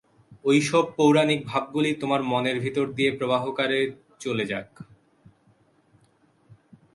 [0.45, 3.79] ঐ-সব পৌরাণিক ভাবগুলি তোমার মনের ভিতর দিয়ে প্রবাহকারে
[4.19, 4.69] চলে যাক।